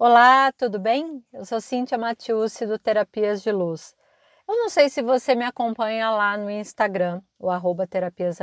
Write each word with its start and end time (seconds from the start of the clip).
Olá, 0.00 0.52
tudo 0.52 0.78
bem? 0.78 1.24
Eu 1.32 1.44
sou 1.44 1.60
Cíntia 1.60 1.98
Matiusi 1.98 2.64
do 2.66 2.78
Terapias 2.78 3.42
de 3.42 3.50
Luz. 3.50 3.96
Eu 4.48 4.54
não 4.56 4.68
sei 4.68 4.88
se 4.88 5.02
você 5.02 5.34
me 5.34 5.44
acompanha 5.44 6.08
lá 6.10 6.36
no 6.36 6.48
Instagram, 6.48 7.20
o 7.36 7.50
arroba 7.50 7.84
terapias 7.84 8.38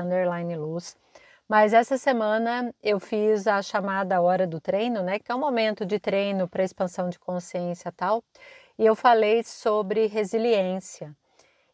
luz, 0.58 0.98
mas 1.48 1.74
essa 1.74 1.98
semana 1.98 2.76
eu 2.84 3.00
fiz 3.00 3.48
a 3.48 3.62
chamada 3.62 4.22
hora 4.22 4.46
do 4.46 4.60
treino, 4.60 5.02
né? 5.02 5.18
Que 5.18 5.32
é 5.32 5.36
um 5.36 5.40
momento 5.40 5.86
de 5.86 5.98
treino 5.98 6.46
para 6.46 6.62
expansão 6.62 7.10
de 7.10 7.18
consciência 7.18 7.90
tal. 7.90 8.22
E 8.78 8.86
eu 8.86 8.94
falei 8.94 9.42
sobre 9.42 10.08
resiliência. 10.08 11.16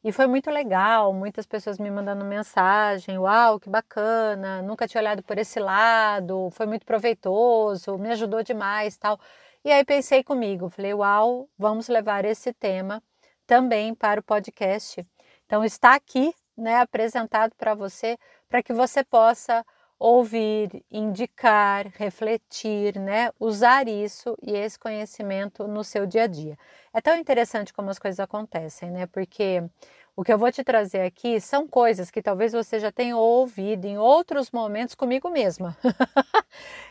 E 0.04 0.12
foi 0.12 0.26
muito 0.26 0.50
legal, 0.50 1.14
muitas 1.14 1.46
pessoas 1.46 1.78
me 1.78 1.92
mandando 1.92 2.26
mensagem, 2.26 3.20
uau, 3.20 3.60
que 3.60 3.70
bacana, 3.70 4.62
nunca 4.64 4.88
tinha 4.88 5.00
olhado 5.00 5.22
por 5.22 5.38
esse 5.38 5.60
lado, 5.60 6.50
foi 6.52 6.66
muito 6.66 6.86
proveitoso, 6.88 8.00
me 8.00 8.10
ajudou 8.12 8.42
demais, 8.42 8.98
tal. 8.98 9.20
E 9.64 9.72
aí 9.72 9.86
pensei 9.86 10.24
comigo, 10.24 10.70
falei, 10.70 10.94
uau, 10.94 11.48
vamos 11.58 11.88
levar 11.88 12.26
esse 12.26 12.52
tema 12.52 13.02
também 13.46 13.94
para 13.94 14.20
o 14.20 14.24
podcast. 14.24 15.06
Então 15.46 15.64
está 15.64 15.94
aqui, 15.94 16.34
né, 16.58 16.78
apresentado 16.78 17.54
para 17.56 17.76
você, 17.76 18.18
para 18.50 18.64
que 18.64 18.74
você 18.74 19.04
possa 19.04 19.64
ouvir, 20.00 20.84
indicar, 20.90 21.86
refletir, 21.96 22.98
né, 23.00 23.30
usar 23.40 23.88
isso 23.88 24.36
e 24.42 24.52
esse 24.52 24.80
conhecimento 24.80 25.68
no 25.68 25.84
seu 25.84 26.08
dia 26.08 26.24
a 26.24 26.28
dia. 26.28 26.58
É 26.92 27.00
tão 27.00 27.16
interessante 27.16 27.72
como 27.72 27.92
as 27.92 28.00
coisas 28.00 28.20
acontecem, 28.20 28.90
né? 28.90 29.06
Porque 29.06 29.64
o 30.22 30.24
que 30.24 30.32
eu 30.32 30.38
vou 30.38 30.52
te 30.52 30.64
trazer 30.64 31.02
aqui 31.02 31.42
são 31.42 31.68
coisas 31.68 32.12
que 32.12 32.22
talvez 32.22 32.54
você 32.54 32.80
já 32.80 32.92
tenha 32.92 33.18
ouvido 33.18 33.86
em 33.86 33.98
outros 33.98 34.52
momentos 34.52 34.94
comigo 34.94 35.32
mesma. 35.32 35.76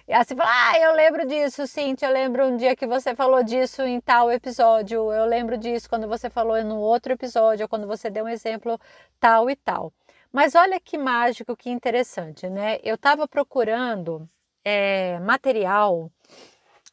e 0.09 0.11
assim, 0.13 0.35
ah, 0.41 0.73
eu 0.81 0.93
lembro 0.95 1.25
disso, 1.25 1.65
Cintia, 1.65 2.09
eu 2.09 2.13
lembro 2.13 2.45
um 2.45 2.57
dia 2.57 2.75
que 2.75 2.89
você 2.89 3.15
falou 3.15 3.45
disso 3.45 3.83
em 3.83 4.01
tal 4.01 4.33
episódio, 4.33 5.13
eu 5.13 5.25
lembro 5.27 5.57
disso 5.57 5.89
quando 5.89 6.09
você 6.09 6.29
falou 6.29 6.61
no 6.65 6.81
outro 6.81 7.13
episódio, 7.13 7.63
ou 7.67 7.69
quando 7.69 7.87
você 7.87 8.11
deu 8.11 8.25
um 8.25 8.29
exemplo 8.29 8.77
tal 9.21 9.49
e 9.49 9.55
tal. 9.55 9.93
Mas 10.33 10.57
olha 10.57 10.81
que 10.81 10.99
mágico, 10.99 11.57
que 11.57 11.71
interessante, 11.71 12.49
né? 12.51 12.81
Eu 12.83 12.97
estava 12.97 13.29
procurando 13.29 14.29
é, 14.65 15.21
material, 15.21 16.11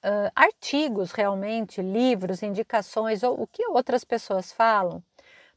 uh, 0.05 0.31
artigos 0.35 1.11
realmente, 1.13 1.81
livros, 1.81 2.43
indicações, 2.43 3.23
ou 3.23 3.41
o 3.41 3.47
que 3.47 3.65
outras 3.65 4.03
pessoas 4.03 4.51
falam 4.51 5.03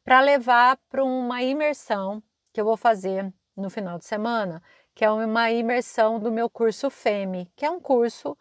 para 0.05 0.21
levar 0.21 0.79
para 0.89 1.05
uma 1.05 1.43
imersão 1.43 2.23
que 2.53 2.61
eu 2.61 2.65
vou 2.65 2.77
fazer 2.77 3.33
no 3.57 3.71
final 3.71 3.99
de 3.99 4.05
semana, 4.05 4.63
que 4.95 5.05
é 5.05 5.11
uma 5.11 5.51
imersão 5.51 6.19
do 6.19 6.33
meu 6.33 6.49
curso 6.51 6.91
FEME, 6.91 7.51
que 7.57 7.65
é 7.65 7.71
um 7.71 7.81
curso 7.81 8.37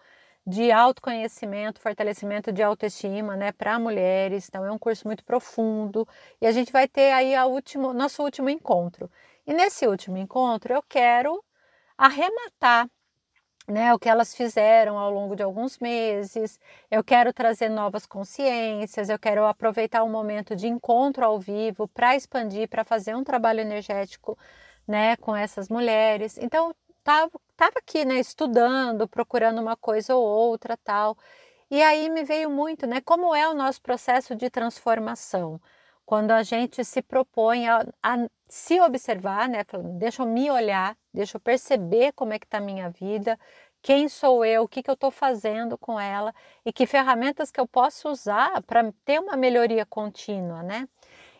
de 0.46 0.72
autoconhecimento, 0.72 1.80
fortalecimento 1.80 2.52
de 2.52 2.64
autoestima, 2.64 3.36
né, 3.36 3.52
para 3.52 3.78
mulheres. 3.78 4.48
Então 4.48 4.66
é 4.66 4.72
um 4.72 4.80
curso 4.80 5.06
muito 5.08 5.24
profundo 5.24 6.08
e 6.42 6.48
a 6.48 6.52
gente 6.52 6.72
vai 6.72 6.88
ter 6.88 7.12
aí 7.12 7.36
a 7.36 7.46
último, 7.46 7.94
nosso 7.94 8.24
último 8.24 8.50
encontro. 8.50 9.12
E 9.46 9.54
nesse 9.54 9.86
último 9.88 10.18
encontro 10.18 10.74
eu 10.74 10.84
quero 10.84 11.44
arrematar 11.98 12.90
né, 13.70 13.94
o 13.94 14.00
que 14.00 14.10
elas 14.10 14.34
fizeram 14.36 14.98
ao 14.98 15.12
longo 15.12 15.36
de 15.36 15.44
alguns 15.44 15.78
meses. 15.80 16.60
Eu 16.90 17.04
quero 17.04 17.32
trazer 17.32 17.70
novas 17.70 18.06
consciências, 18.06 19.10
eu 19.10 19.20
quero 19.20 19.46
aproveitar 19.46 20.04
o 20.04 20.10
momento 20.10 20.56
de 20.56 20.68
encontro 20.68 21.24
ao 21.24 21.40
vivo 21.40 21.88
para 21.88 22.16
expandir, 22.16 22.68
para 22.68 22.84
fazer 22.84 23.16
um 23.16 23.24
trabalho 23.24 23.62
energético, 23.62 24.38
né, 24.88 25.16
com 25.18 25.36
essas 25.36 25.70
mulheres. 25.70 26.38
Então, 26.40 26.74
tava, 27.04 27.32
tava 27.56 27.74
aqui, 27.78 28.04
né, 28.06 28.20
estudando, 28.20 29.08
procurando 29.08 29.62
uma 29.62 29.78
coisa 29.78 30.16
ou 30.16 30.24
outra, 30.26 30.76
tal. 30.78 31.18
E 31.72 31.82
aí 31.82 32.10
me 32.10 32.24
veio 32.24 32.50
muito, 32.50 32.88
né, 32.88 33.02
como 33.02 33.36
é 33.36 33.48
o 33.48 33.54
nosso 33.54 33.82
processo 33.82 34.36
de 34.36 34.50
transformação 34.50 35.62
quando 36.10 36.32
a 36.32 36.42
gente 36.42 36.84
se 36.84 37.04
propõe 37.04 37.68
a, 37.68 37.86
a 38.02 38.28
se 38.48 38.82
observar, 38.82 39.48
né? 39.48 39.64
Deixa 40.00 40.24
eu 40.24 40.28
me 40.28 40.50
olhar, 40.50 40.98
deixa 41.14 41.38
eu 41.38 41.40
perceber 41.40 42.14
como 42.14 42.34
é 42.34 42.40
que 42.40 42.48
está 42.48 42.58
a 42.58 42.62
minha 42.62 42.90
vida, 42.90 43.40
quem 43.82 44.10
sou 44.10 44.44
eu, 44.46 44.64
o 44.64 44.68
que, 44.68 44.84
que 44.84 44.90
eu 44.90 44.94
estou 44.94 45.12
fazendo 45.12 45.78
com 45.78 46.00
ela 46.00 46.34
e 46.66 46.74
que 46.74 46.86
ferramentas 46.86 47.52
que 47.52 47.60
eu 47.60 47.68
posso 47.68 48.10
usar 48.10 48.62
para 48.64 48.92
ter 49.06 49.20
uma 49.20 49.38
melhoria 49.38 49.86
contínua, 49.86 50.62
né? 50.64 50.88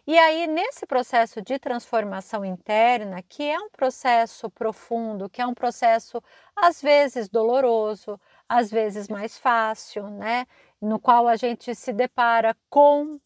E 0.08 0.18
aí, 0.18 0.48
nesse 0.48 0.88
processo 0.88 1.42
de 1.42 1.60
transformação 1.60 2.44
interna, 2.44 3.22
que 3.22 3.44
é 3.44 3.60
um 3.60 3.70
processo 3.70 4.50
profundo, 4.50 5.30
que 5.30 5.42
é 5.42 5.46
um 5.46 5.54
processo 5.54 6.22
às 6.56 6.82
vezes 6.82 7.30
doloroso, 7.30 8.20
às 8.48 8.72
vezes 8.72 9.08
mais 9.08 9.38
fácil, 9.38 10.10
né? 10.10 10.48
No 10.82 11.00
qual 11.00 11.28
a 11.28 11.36
gente 11.36 11.76
se 11.76 11.94
depara 11.94 12.58
com 12.70 13.20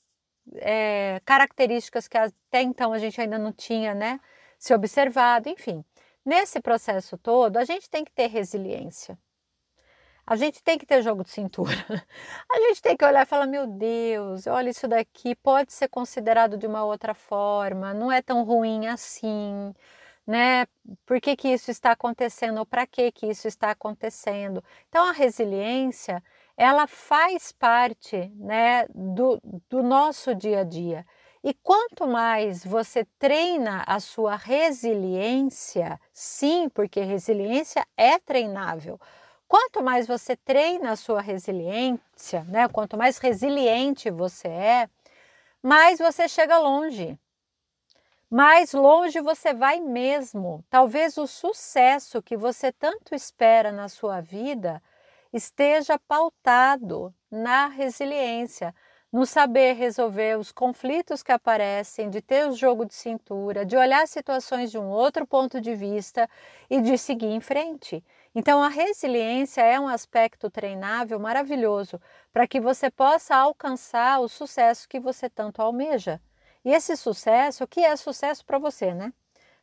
é, 0.55 1.21
características 1.25 2.07
que 2.07 2.17
até 2.17 2.61
então 2.61 2.91
a 2.93 2.97
gente 2.99 3.19
ainda 3.21 3.37
não 3.37 3.53
tinha, 3.53 3.93
né? 3.95 4.19
Se 4.59 4.73
observado, 4.73 5.49
enfim. 5.49 5.85
Nesse 6.25 6.61
processo 6.61 7.17
todo, 7.17 7.57
a 7.57 7.65
gente 7.65 7.89
tem 7.89 8.03
que 8.05 8.11
ter 8.11 8.27
resiliência. 8.27 9.17
A 10.25 10.37
gente 10.37 10.63
tem 10.63 10.77
que 10.77 10.85
ter 10.85 11.01
jogo 11.01 11.23
de 11.23 11.29
cintura. 11.31 11.73
A 12.49 12.57
gente 12.59 12.81
tem 12.81 12.95
que 12.95 13.03
olhar 13.03 13.23
e 13.23 13.25
falar: 13.25 13.45
meu 13.45 13.67
Deus, 13.67 14.47
olha, 14.47 14.69
isso 14.69 14.87
daqui 14.87 15.35
pode 15.35 15.73
ser 15.73 15.89
considerado 15.89 16.57
de 16.57 16.65
uma 16.65 16.85
outra 16.85 17.13
forma, 17.13 17.93
não 17.93 18.09
é 18.11 18.21
tão 18.21 18.43
ruim 18.45 18.87
assim, 18.87 19.73
né? 20.25 20.65
Por 21.05 21.19
que, 21.19 21.35
que 21.35 21.49
isso 21.49 21.69
está 21.71 21.91
acontecendo 21.91 22.57
ou 22.59 22.65
para 22.65 22.87
que, 22.87 23.11
que 23.11 23.27
isso 23.27 23.47
está 23.49 23.71
acontecendo? 23.71 24.63
Então, 24.87 25.05
a 25.07 25.11
resiliência 25.11 26.23
ela 26.55 26.87
faz 26.87 27.51
parte 27.51 28.31
né, 28.35 28.85
do, 28.93 29.41
do 29.69 29.81
nosso 29.83 30.35
dia 30.35 30.61
a 30.61 30.63
dia. 30.63 31.05
E 31.43 31.53
quanto 31.53 32.07
mais 32.07 32.63
você 32.63 33.05
treina 33.19 33.83
a 33.85 33.99
sua 33.99 34.37
resiliência, 34.37 35.99
sim, 36.13 36.69
porque 36.69 37.01
resiliência 37.01 37.85
é 37.97 38.17
treinável. 38.17 38.97
Quanto 39.45 39.83
mais 39.83 40.07
você 40.07 40.37
treina 40.37 40.91
a 40.91 40.95
sua 40.95 41.21
resiliência, 41.21 42.45
né, 42.45 42.69
quanto 42.69 42.97
mais 42.97 43.17
resiliente 43.17 44.09
você 44.09 44.47
é, 44.47 44.89
mais 45.61 45.99
você 45.99 46.29
chega 46.29 46.57
longe. 46.59 47.19
Mais 48.29 48.71
longe 48.73 49.19
você 49.19 49.53
vai 49.53 49.79
mesmo. 49.81 50.63
Talvez 50.69 51.17
o 51.17 51.27
sucesso 51.27 52.21
que 52.21 52.37
você 52.37 52.71
tanto 52.71 53.13
espera 53.13 53.71
na 53.71 53.89
sua 53.89 54.21
vida 54.21 54.81
esteja 55.31 55.99
pautado 55.99 57.13
na 57.29 57.67
resiliência, 57.67 58.73
no 59.13 59.27
saber 59.27 59.73
resolver 59.73 60.39
os 60.39 60.51
conflitos 60.51 61.21
que 61.21 61.31
aparecem, 61.31 62.09
de 62.09 62.19
ter 62.19 62.47
o 62.47 62.55
jogo 62.55 62.83
de 62.83 62.95
cintura, 62.95 63.63
de 63.63 63.77
olhar 63.77 64.07
situações 64.07 64.71
de 64.71 64.79
um 64.79 64.89
outro 64.89 65.27
ponto 65.27 65.61
de 65.61 65.75
vista 65.75 66.27
e 66.67 66.81
de 66.81 66.97
seguir 66.97 67.27
em 67.27 67.39
frente. 67.39 68.03
Então, 68.33 68.63
a 68.63 68.69
resiliência 68.69 69.61
é 69.61 69.79
um 69.79 69.87
aspecto 69.87 70.49
treinável 70.49 71.19
maravilhoso 71.19 72.01
para 72.31 72.47
que 72.47 72.59
você 72.59 72.89
possa 72.89 73.35
alcançar 73.35 74.19
o 74.19 74.27
sucesso 74.27 74.89
que 74.89 74.99
você 74.99 75.29
tanto 75.29 75.61
almeja. 75.61 76.19
E 76.65 76.71
esse 76.71 76.97
sucesso, 76.97 77.65
o 77.65 77.67
que 77.67 77.81
é 77.81 77.95
sucesso 77.95 78.43
para 78.43 78.57
você, 78.57 78.95
né? 78.95 79.13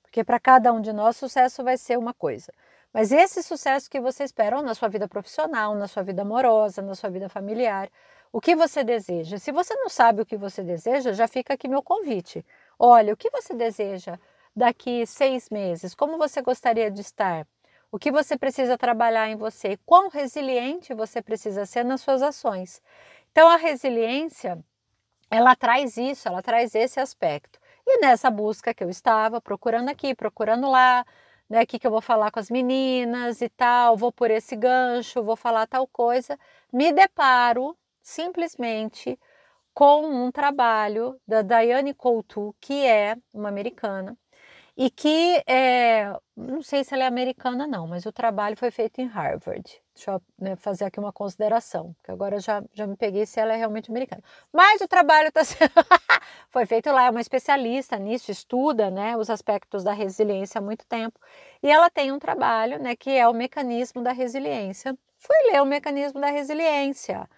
Porque 0.00 0.22
para 0.22 0.38
cada 0.38 0.72
um 0.72 0.81
de 0.81 0.93
nós, 0.93 1.17
sucesso 1.17 1.65
vai 1.65 1.77
ser 1.77 1.99
uma 1.99 2.15
coisa. 2.15 2.53
Mas 2.93 3.11
esse 3.11 3.43
sucesso 3.43 3.91
que 3.91 4.00
você 4.00 4.22
espera 4.25 4.62
na 4.62 4.75
sua 4.75 4.88
vida 4.88 5.09
profissional, 5.09 5.75
na 5.75 5.88
sua 5.88 6.03
vida 6.05 6.22
amorosa, 6.22 6.82
na 6.82 6.94
sua 6.94 7.11
vida 7.11 7.28
familiar, 7.28 7.88
o 8.32 8.41
que 8.41 8.54
você 8.54 8.84
deseja? 8.84 9.38
Se 9.38 9.50
você 9.52 9.74
não 9.74 9.88
sabe 9.88 10.22
o 10.22 10.26
que 10.26 10.36
você 10.36 10.62
deseja, 10.62 11.12
já 11.12 11.26
fica 11.26 11.54
aqui 11.54 11.66
meu 11.68 11.82
convite. 11.82 12.44
Olha, 12.78 13.12
o 13.12 13.16
que 13.16 13.30
você 13.30 13.54
deseja 13.54 14.18
daqui 14.54 15.04
seis 15.06 15.50
meses? 15.50 15.94
Como 15.94 16.16
você 16.18 16.40
gostaria 16.40 16.90
de 16.90 17.00
estar? 17.00 17.46
O 17.90 17.98
que 17.98 18.12
você 18.12 18.38
precisa 18.38 18.78
trabalhar 18.78 19.28
em 19.28 19.36
você? 19.36 19.76
Quão 19.84 20.08
resiliente 20.08 20.94
você 20.94 21.20
precisa 21.20 21.66
ser 21.66 21.84
nas 21.84 22.00
suas 22.02 22.22
ações? 22.22 22.80
Então, 23.32 23.49
a 23.49 23.56
resiliência, 23.56 24.58
ela 25.31 25.56
traz 25.56 25.96
isso, 25.96 26.28
ela 26.28 26.43
traz 26.43 26.75
esse 26.75 27.00
aspecto. 27.00 27.58
E 27.87 28.00
nessa 28.00 28.31
busca 28.31 28.72
que 28.75 28.84
eu 28.84 28.90
estava, 28.90 29.40
procurando 29.40 29.88
aqui, 29.88 30.14
procurando 30.14 30.70
lá, 30.70 31.05
né? 31.49 31.66
Que, 31.66 31.78
que 31.81 31.87
eu 31.87 31.90
vou 31.90 32.00
falar 32.00 32.31
com 32.31 32.38
as 32.38 32.50
meninas 32.50 33.40
e 33.43 33.49
tal, 33.49 33.96
vou 33.96 34.12
por 34.12 34.31
esse 34.31 34.55
gancho, 34.56 35.22
vou 35.22 35.37
falar 35.37 35.66
tal 35.66 35.87
coisa. 35.88 36.38
Me 36.72 36.93
deparo 36.93 37.76
simplesmente 38.10 39.18
com 39.72 40.04
um 40.04 40.32
trabalho 40.32 41.20
da 41.26 41.42
Diane 41.42 41.94
Coutu, 41.94 42.54
que 42.60 42.84
é 42.84 43.16
uma 43.32 43.48
americana, 43.48 44.18
e 44.76 44.90
que 44.90 45.42
é, 45.46 46.12
não 46.36 46.62
sei 46.62 46.82
se 46.82 46.94
ela 46.94 47.04
é 47.04 47.06
americana 47.06 47.66
não, 47.66 47.86
mas 47.86 48.06
o 48.06 48.12
trabalho 48.12 48.56
foi 48.56 48.70
feito 48.70 49.00
em 49.00 49.06
Harvard. 49.06 49.80
Deixa 49.94 50.12
eu 50.12 50.22
né, 50.38 50.56
fazer 50.56 50.86
aqui 50.86 50.98
uma 50.98 51.12
consideração, 51.12 51.94
que 52.02 52.10
agora 52.10 52.40
já, 52.40 52.62
já 52.72 52.86
me 52.86 52.96
peguei 52.96 53.26
se 53.26 53.38
ela 53.38 53.52
é 53.52 53.56
realmente 53.56 53.90
americana. 53.90 54.22
Mas 54.52 54.80
o 54.80 54.88
trabalho 54.88 55.28
está 55.28 55.44
sendo 55.44 55.70
foi 56.50 56.66
feito 56.66 56.90
lá, 56.90 57.04
é 57.06 57.10
uma 57.10 57.20
especialista 57.20 57.96
nisso, 57.98 58.30
estuda 58.30 58.90
né, 58.90 59.16
os 59.16 59.30
aspectos 59.30 59.84
da 59.84 59.92
resiliência 59.92 60.58
há 60.58 60.62
muito 60.62 60.86
tempo. 60.86 61.20
E 61.62 61.70
ela 61.70 61.90
tem 61.90 62.10
um 62.10 62.18
trabalho 62.18 62.78
né, 62.78 62.96
que 62.96 63.10
é 63.10 63.28
o 63.28 63.34
mecanismo 63.34 64.02
da 64.02 64.12
resiliência. 64.12 64.96
Fui 65.18 65.52
ler 65.52 65.60
o 65.62 65.66
mecanismo 65.66 66.20
da 66.20 66.30
resiliência. 66.30 67.28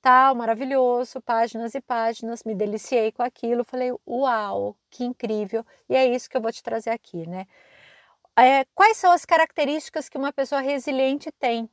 Tal, 0.00 0.34
maravilhoso, 0.34 1.20
páginas 1.20 1.74
e 1.74 1.80
páginas, 1.80 2.42
me 2.44 2.54
deliciei 2.54 3.12
com 3.12 3.22
aquilo, 3.22 3.64
falei, 3.64 3.92
uau, 4.06 4.76
que 4.90 5.04
incrível, 5.04 5.64
e 5.88 5.94
é 5.96 6.06
isso 6.06 6.28
que 6.28 6.36
eu 6.36 6.40
vou 6.40 6.52
te 6.52 6.62
trazer 6.62 6.90
aqui, 6.90 7.26
né? 7.26 7.46
É, 8.36 8.64
quais 8.74 8.96
são 8.96 9.12
as 9.12 9.24
características 9.24 10.08
que 10.08 10.16
uma 10.18 10.32
pessoa 10.32 10.60
resiliente 10.60 11.30
tem? 11.32 11.68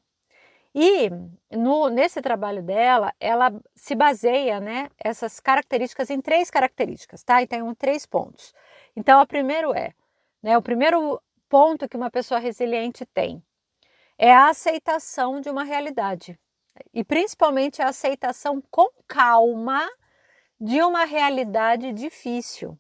E 0.75 1.09
no, 1.51 1.89
nesse 1.89 2.21
trabalho 2.21 2.61
dela, 2.61 3.13
ela 3.19 3.51
se 3.75 3.95
baseia, 3.95 4.59
né, 4.59 4.89
essas 4.99 5.39
características 5.39 6.09
em 6.09 6.21
três 6.21 6.51
características, 6.51 7.23
tá? 7.23 7.41
E 7.41 7.47
tem 7.47 7.61
um, 7.61 7.73
três 7.73 8.05
pontos. 8.05 8.53
Então, 8.95 9.21
o 9.21 9.27
primeiro 9.27 9.73
é, 9.73 9.93
né, 10.43 10.57
o 10.57 10.61
primeiro 10.61 11.21
ponto 11.49 11.87
que 11.87 11.97
uma 11.97 12.11
pessoa 12.11 12.39
resiliente 12.39 13.05
tem 13.05 13.41
é 14.17 14.31
a 14.33 14.49
aceitação 14.49 15.39
de 15.41 15.49
uma 15.49 15.63
realidade 15.63 16.37
e 16.93 17.03
principalmente 17.03 17.81
a 17.81 17.89
aceitação 17.89 18.61
com 18.71 18.89
calma 19.07 19.87
de 20.59 20.81
uma 20.81 21.05
realidade 21.05 21.91
difícil, 21.93 22.77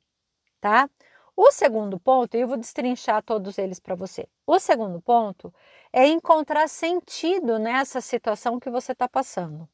tá? 0.59 0.89
O 1.35 1.51
segundo 1.51 1.99
ponto, 1.99 2.35
e 2.35 2.41
eu 2.41 2.47
vou 2.47 2.57
destrinchar 2.57 3.21
todos 3.21 3.59
eles 3.59 3.79
para 3.79 3.93
você. 3.93 4.27
O 4.45 4.59
segundo 4.59 4.99
ponto 4.99 5.53
é 5.93 6.07
encontrar 6.07 6.67
sentido 6.67 7.59
nessa 7.59 8.01
situação 8.01 8.59
que 8.59 8.71
você 8.71 8.93
está 8.93 9.07
passando. 9.07 9.69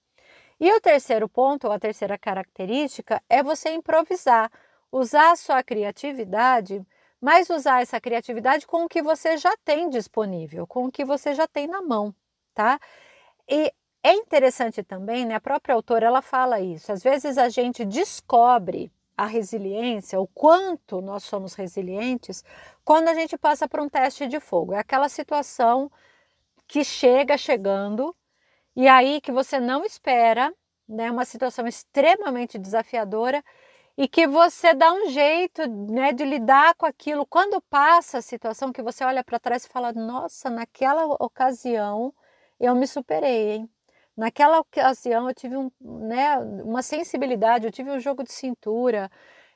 E 0.59 0.71
o 0.73 0.81
terceiro 0.81 1.29
ponto, 1.29 1.67
ou 1.67 1.73
a 1.73 1.79
terceira 1.79 2.17
característica, 2.17 3.21
é 3.29 3.41
você 3.41 3.69
improvisar, 3.71 4.51
usar 4.91 5.31
a 5.31 5.35
sua 5.35 5.63
criatividade, 5.63 6.85
mas 7.19 7.49
usar 7.49 7.81
essa 7.81 7.99
criatividade 7.99 8.67
com 8.67 8.83
o 8.83 8.89
que 8.89 9.01
você 9.01 9.37
já 9.37 9.55
tem 9.63 9.89
disponível, 9.89 10.67
com 10.67 10.85
o 10.85 10.91
que 10.91 11.05
você 11.05 11.33
já 11.33 11.47
tem 11.47 11.67
na 11.67 11.81
mão, 11.81 12.13
tá? 12.53 12.77
E 13.47 13.73
é 14.03 14.13
interessante 14.13 14.83
também, 14.83 15.25
né? 15.25 15.35
A 15.35 15.39
própria 15.41 15.75
autora 15.75 16.05
ela 16.07 16.21
fala 16.21 16.59
isso. 16.59 16.91
Às 16.91 17.03
vezes 17.03 17.37
a 17.37 17.49
gente 17.49 17.85
descobre 17.85 18.91
a 19.17 19.25
resiliência, 19.25 20.19
o 20.19 20.27
quanto 20.27 21.01
nós 21.01 21.23
somos 21.23 21.53
resilientes, 21.53 22.43
quando 22.83 23.07
a 23.09 23.13
gente 23.13 23.37
passa 23.37 23.67
por 23.67 23.79
um 23.79 23.87
teste 23.89 24.27
de 24.27 24.39
fogo. 24.39 24.73
É 24.73 24.79
aquela 24.79 25.07
situação 25.09 25.91
que 26.67 26.83
chega 26.83 27.37
chegando 27.37 28.15
e 28.75 28.87
aí 28.87 29.21
que 29.21 29.31
você 29.31 29.59
não 29.59 29.85
espera, 29.85 30.53
né? 30.87 31.11
Uma 31.11 31.25
situação 31.25 31.67
extremamente 31.67 32.57
desafiadora 32.59 33.43
e 33.97 34.07
que 34.07 34.27
você 34.27 34.73
dá 34.73 34.93
um 34.93 35.09
jeito, 35.09 35.67
né, 35.69 36.13
de 36.13 36.25
lidar 36.25 36.75
com 36.75 36.85
aquilo. 36.85 37.25
Quando 37.27 37.61
passa 37.63 38.19
a 38.19 38.21
situação 38.21 38.73
que 38.73 38.81
você 38.83 39.03
olha 39.05 39.23
para 39.23 39.39
trás 39.39 39.65
e 39.65 39.69
fala: 39.69 39.93
"Nossa, 39.93 40.49
naquela 40.49 41.05
ocasião 41.23 42.13
eu 42.59 42.75
me 42.75 42.87
superei, 42.87 43.51
hein? 43.53 43.72
Naquela 44.15 44.59
ocasião 44.59 45.27
eu 45.27 45.33
tive 45.33 45.57
um, 45.57 45.71
né, 45.81 46.37
uma 46.37 46.83
sensibilidade, 46.83 47.65
eu 47.65 47.71
tive 47.71 47.89
um 47.89 47.99
jogo 47.99 48.23
de 48.23 48.31
cintura, 48.31 49.09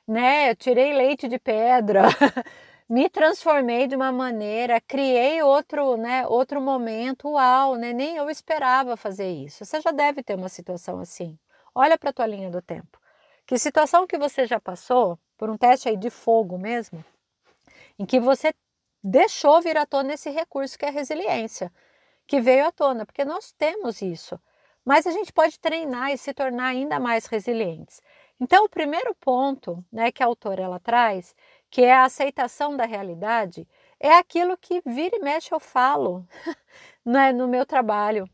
né, 0.06 0.52
tirei 0.56 0.92
leite 0.92 1.28
de 1.28 1.38
pedra, 1.38 2.02
me 2.90 3.08
transformei 3.08 3.86
de 3.86 3.94
uma 3.94 4.10
maneira, 4.10 4.80
criei 4.80 5.40
outro, 5.42 5.96
né, 5.96 6.26
outro 6.26 6.60
momento, 6.60 7.28
uau, 7.30 7.76
né, 7.76 7.92
nem 7.92 8.16
eu 8.16 8.28
esperava 8.28 8.96
fazer 8.96 9.30
isso. 9.30 9.64
Você 9.64 9.80
já 9.80 9.92
deve 9.92 10.24
ter 10.24 10.34
uma 10.34 10.48
situação 10.48 10.98
assim. 10.98 11.38
Olha 11.72 11.96
para 11.96 12.10
a 12.10 12.12
tua 12.12 12.26
linha 12.26 12.50
do 12.50 12.60
tempo. 12.60 12.98
Que 13.46 13.56
situação 13.58 14.08
que 14.08 14.18
você 14.18 14.44
já 14.44 14.58
passou, 14.58 15.18
por 15.36 15.48
um 15.48 15.56
teste 15.56 15.88
aí 15.88 15.96
de 15.96 16.10
fogo 16.10 16.58
mesmo, 16.58 17.04
em 17.96 18.04
que 18.04 18.18
você 18.18 18.52
deixou 19.02 19.62
vir 19.62 19.76
à 19.76 19.86
tona 19.86 20.14
esse 20.14 20.30
recurso 20.30 20.76
que 20.76 20.84
é 20.84 20.88
a 20.88 20.92
resiliência, 20.92 21.72
que 22.26 22.40
veio 22.40 22.66
à 22.66 22.72
tona, 22.72 23.06
porque 23.06 23.24
nós 23.24 23.52
temos 23.52 24.02
isso 24.02 24.38
mas 24.88 25.06
a 25.06 25.10
gente 25.10 25.30
pode 25.34 25.60
treinar 25.60 26.12
e 26.12 26.16
se 26.16 26.32
tornar 26.32 26.68
ainda 26.68 26.98
mais 26.98 27.26
resilientes. 27.26 28.00
Então, 28.40 28.64
o 28.64 28.70
primeiro 28.70 29.14
ponto 29.16 29.84
né, 29.92 30.10
que 30.10 30.22
a 30.22 30.26
autora 30.26 30.62
ela 30.62 30.80
traz, 30.80 31.34
que 31.70 31.82
é 31.82 31.92
a 31.92 32.04
aceitação 32.04 32.74
da 32.74 32.86
realidade, 32.86 33.68
é 34.00 34.14
aquilo 34.16 34.56
que 34.56 34.80
vira 34.86 35.14
e 35.16 35.20
mexe 35.20 35.52
eu 35.52 35.60
falo 35.60 36.26
né, 37.04 37.32
no 37.32 37.46
meu 37.46 37.66
trabalho, 37.66 38.26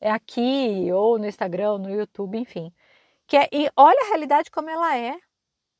é 0.00 0.10
aqui, 0.10 0.90
ou 0.92 1.20
no 1.20 1.26
Instagram, 1.26 1.78
no 1.78 1.88
YouTube, 1.88 2.36
enfim. 2.36 2.74
Que 3.24 3.36
é, 3.36 3.48
e 3.52 3.70
olha 3.76 4.00
a 4.02 4.08
realidade 4.08 4.50
como 4.50 4.70
ela 4.70 4.98
é. 4.98 5.16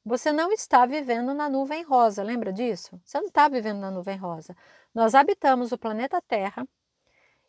Você 0.04 0.32
não 0.32 0.52
está 0.52 0.86
vivendo 0.86 1.34
na 1.34 1.48
nuvem 1.48 1.82
rosa, 1.82 2.22
lembra 2.22 2.52
disso? 2.52 3.00
Você 3.04 3.18
não 3.18 3.26
está 3.26 3.48
vivendo 3.48 3.80
na 3.80 3.90
nuvem 3.90 4.16
rosa. 4.18 4.56
Nós 4.94 5.16
habitamos 5.16 5.72
o 5.72 5.78
planeta 5.78 6.22
Terra, 6.22 6.64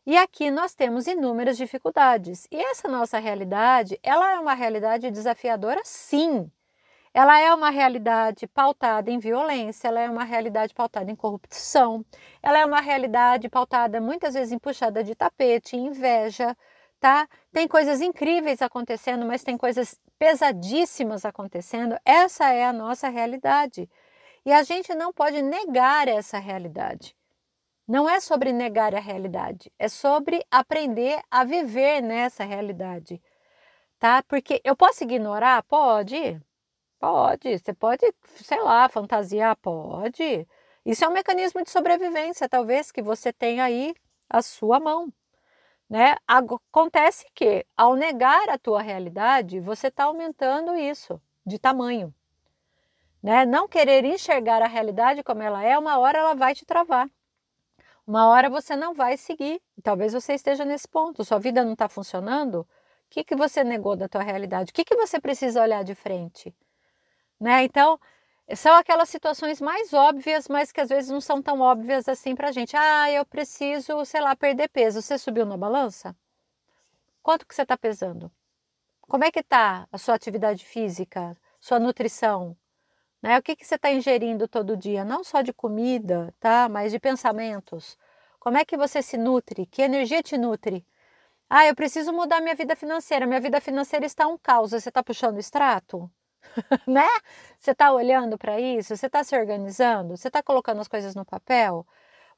e 0.06 0.18
aqui 0.18 0.52
nós 0.52 0.74
temos 0.76 1.08
inúmeras 1.08 1.58
dificuldades. 1.58 2.48
E 2.52 2.58
essa 2.58 2.88
nossa 2.88 3.20
realidade, 3.20 4.00
ela 4.04 4.34
é 4.34 4.40
uma 4.40 4.54
realidade 4.54 5.10
desafiadora, 5.12 5.82
sim. 5.86 6.52
Ela 7.14 7.40
é 7.40 7.54
uma 7.54 7.70
realidade 7.70 8.48
pautada 8.48 9.12
em 9.12 9.20
violência, 9.20 9.88
ela 9.88 10.02
é 10.02 10.10
uma 10.10 10.24
realidade 10.24 10.74
pautada 10.74 11.12
em 11.12 11.16
corrupção, 11.16 12.04
ela 12.42 12.58
é 12.60 12.66
uma 12.66 12.82
realidade 12.82 13.48
pautada 13.50 14.02
muitas 14.02 14.34
vezes 14.34 14.52
em 14.52 14.58
puxada 14.60 15.04
de 15.04 15.14
tapete, 15.16 15.78
inveja, 15.78 16.58
tá? 17.00 17.28
Tem 17.52 17.68
coisas 17.68 18.02
incríveis 18.02 18.62
acontecendo, 18.62 19.26
mas 19.26 19.44
tem 19.44 19.58
coisas 19.58 20.00
pesadíssimas 20.18 21.26
acontecendo. 21.26 21.96
Essa 22.06 22.50
é 22.52 22.66
a 22.66 22.74
nossa 22.74 23.10
realidade. 23.10 23.90
E 24.46 24.52
a 24.52 24.64
gente 24.64 24.94
não 24.96 25.14
pode 25.14 25.42
negar 25.42 26.08
essa 26.08 26.40
realidade. 26.40 27.16
Não 27.88 28.10
é 28.10 28.20
sobre 28.20 28.54
negar 28.54 28.96
a 28.96 29.00
realidade, 29.00 29.72
é 29.78 29.90
sobre 29.90 30.46
aprender 30.50 31.22
a 31.30 31.44
viver 31.44 32.02
nessa 32.02 32.46
realidade, 32.46 33.22
tá? 34.00 34.24
Porque 34.24 34.62
eu 34.64 34.76
posso 34.76 35.04
ignorar? 35.04 35.64
Pode, 35.64 36.42
pode. 37.00 37.60
Você 37.60 37.74
pode, 37.74 38.14
sei 38.36 38.62
lá, 38.62 38.88
fantasiar? 38.88 39.58
Pode. 39.58 40.48
Isso 40.86 41.04
é 41.04 41.10
um 41.10 41.14
mecanismo 41.14 41.64
de 41.64 41.70
sobrevivência, 41.70 42.48
talvez, 42.50 42.92
que 42.92 43.02
você 43.02 43.34
tenha 43.34 43.66
aí 43.66 43.94
à 44.30 44.42
sua 44.42 44.80
mão. 44.80 45.12
Né? 45.90 46.16
Acontece 46.28 47.26
que, 47.36 47.66
ao 47.76 47.96
negar 47.96 48.50
a 48.50 48.58
tua 48.58 48.82
realidade, 48.82 49.60
você 49.60 49.88
está 49.88 50.06
aumentando 50.06 50.76
isso 50.76 51.22
de 51.46 51.60
tamanho. 51.60 52.14
Né? 53.22 53.46
Não 53.46 53.68
querer 53.68 54.06
enxergar 54.06 54.62
a 54.62 54.68
realidade 54.68 55.24
como 55.24 55.42
ela 55.44 55.64
é, 55.64 55.78
uma 55.78 55.98
hora 56.00 56.20
ela 56.20 56.34
vai 56.34 56.56
te 56.56 56.66
travar. 56.66 57.10
Uma 58.06 58.28
hora 58.28 58.50
você 58.50 58.76
não 58.76 58.94
vai 58.94 59.18
seguir. 59.18 59.62
Talvez 59.82 60.14
você 60.14 60.34
esteja 60.34 60.66
nesse 60.66 60.88
ponto. 60.88 61.24
Sua 61.24 61.40
vida 61.40 61.64
não 61.64 61.74
está 61.74 61.88
funcionando. 61.88 62.62
O 62.62 62.68
que, 63.10 63.24
que 63.24 63.36
você 63.36 63.64
negou 63.64 63.96
da 63.96 64.10
tua 64.10 64.24
realidade? 64.24 64.72
O 64.72 64.74
que, 64.74 64.84
que 64.84 64.96
você 64.96 65.20
precisa 65.20 65.62
olhar 65.62 65.84
de 65.84 65.96
frente? 65.96 66.56
Né? 67.40 67.64
Então, 67.64 68.00
são 68.56 68.76
aquelas 68.76 69.10
situações 69.10 69.62
mais 69.62 69.94
óbvias, 69.94 70.48
mas 70.48 70.72
que 70.72 70.82
às 70.82 70.90
vezes 70.90 71.10
não 71.10 71.22
são 71.22 71.42
tão 71.42 71.62
óbvias 71.62 72.08
assim 72.10 72.36
para 72.36 72.50
a 72.50 72.52
gente. 72.52 72.76
Ah, 72.76 73.10
eu 73.12 73.26
preciso, 73.26 74.06
sei 74.06 74.22
lá, 74.22 74.36
perder 74.36 74.70
peso. 74.70 75.02
Você 75.02 75.18
subiu 75.18 75.46
na 75.46 75.58
balança? 75.58 76.16
Quanto 77.22 77.46
que 77.48 77.56
você 77.56 77.62
está 77.64 77.78
pesando? 77.78 78.32
Como 79.02 79.24
é 79.24 79.32
que 79.32 79.40
está 79.40 79.88
a 79.92 79.98
sua 79.98 80.16
atividade 80.16 80.66
física, 80.66 81.38
sua 81.60 81.80
nutrição? 81.80 82.58
Né? 83.24 83.40
O 83.40 83.42
que, 83.42 83.56
que 83.56 83.66
você 83.66 83.76
está 83.76 83.90
ingerindo 83.92 84.50
todo 84.50 84.76
dia? 84.76 85.06
Não 85.06 85.24
só 85.24 85.42
de 85.42 85.54
comida, 85.54 86.34
tá? 86.42 86.68
Mas 86.70 86.92
de 86.92 87.00
pensamentos. 87.00 87.98
Como 88.40 88.58
é 88.58 88.66
que 88.66 88.76
você 88.78 89.02
se 89.02 89.18
nutre? 89.18 89.66
Que 89.66 89.82
energia 89.82 90.22
te 90.22 90.38
nutre? 90.38 90.86
Ah, 91.50 91.66
eu 91.68 91.76
preciso 91.76 92.12
mudar 92.14 92.42
minha 92.42 92.56
vida 92.56 92.76
financeira. 92.76 93.26
Minha 93.26 93.40
vida 93.40 93.62
financeira 93.62 94.06
está 94.06 94.28
um 94.28 94.38
caos. 94.38 94.72
Você 94.72 94.90
está 94.90 95.02
puxando 95.04 95.40
extrato? 95.40 96.12
né? 96.88 97.08
Você 97.60 97.72
está 97.72 97.94
olhando 97.94 98.38
para 98.38 98.60
isso? 98.60 98.96
Você 98.96 99.08
está 99.08 99.24
se 99.24 99.38
organizando? 99.38 100.18
Você 100.18 100.28
está 100.28 100.44
colocando 100.44 100.82
as 100.82 100.88
coisas 100.90 101.16
no 101.16 101.26
papel? 101.26 101.88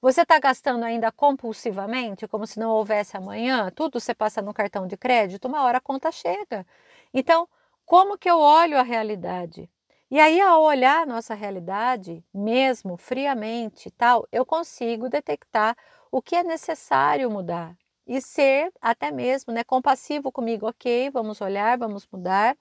Você 0.02 0.22
está 0.22 0.40
gastando 0.40 0.84
ainda 0.84 1.12
compulsivamente, 1.12 2.28
como 2.28 2.46
se 2.46 2.60
não 2.60 2.70
houvesse 2.72 3.18
amanhã? 3.18 3.72
Tudo 3.76 4.00
você 4.00 4.14
passa 4.14 4.42
no 4.42 4.54
cartão 4.54 4.86
de 4.88 4.98
crédito, 4.98 5.48
uma 5.48 5.64
hora 5.64 5.80
a 5.80 5.82
conta 5.82 6.12
chega. 6.12 6.66
Então, 7.14 7.48
como 7.86 8.18
que 8.18 8.30
eu 8.30 8.40
olho 8.40 8.78
a 8.78 8.84
realidade? 8.84 9.70
E 10.10 10.20
aí, 10.20 10.40
ao 10.40 10.62
olhar 10.64 11.06
nossa 11.08 11.34
realidade, 11.34 12.24
mesmo 12.34 12.96
friamente 12.98 13.90
tal, 13.92 14.28
eu 14.32 14.46
consigo 14.46 15.10
detectar 15.10 15.76
o 16.12 16.22
que 16.22 16.36
é 16.36 16.44
necessário 16.44 17.30
mudar 17.30 17.76
e 18.06 18.22
ser 18.22 18.72
até 18.80 19.12
mesmo 19.12 19.52
né, 19.52 19.64
compassivo 19.64 20.32
comigo. 20.32 20.68
Ok, 20.68 21.10
vamos 21.10 21.42
olhar, 21.42 21.78
vamos 21.78 22.08
mudar. 22.12 22.56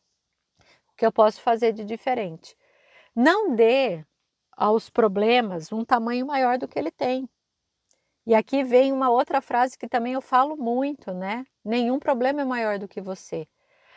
O 0.93 0.97
que 0.97 1.05
eu 1.05 1.13
posso 1.13 1.41
fazer 1.41 1.73
de 1.73 1.85
diferente? 1.85 2.57
Não 3.15 3.55
dê 3.55 4.05
aos 4.57 4.91
problemas 4.91 5.73
um 5.73 5.85
tamanho 5.85 6.27
maior 6.27 6.59
do 6.59 6.69
que 6.69 6.79
ele 6.79 6.91
tem. 6.91 7.29
E 8.27 8.35
aqui 8.35 8.65
vem 8.65 8.93
uma 8.93 9.11
outra 9.11 9.41
frase 9.41 9.79
que 9.79 9.89
também 9.89 10.15
eu 10.15 10.23
falo 10.23 10.57
muito, 10.57 11.13
né? 11.13 11.47
Nenhum 11.65 11.99
problema 11.99 12.43
é 12.43 12.45
maior 12.45 12.79
do 12.79 12.89
que 12.89 13.01
você. 13.01 13.47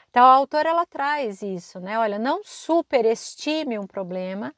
Então 0.10 0.24
a 0.26 0.34
autora 0.34 0.70
ela 0.70 0.86
traz 0.86 1.42
isso, 1.42 1.80
né? 1.80 2.00
Olha, 2.00 2.18
não 2.18 2.42
superestime 2.44 3.78
um 3.78 3.86
problema 3.86 4.54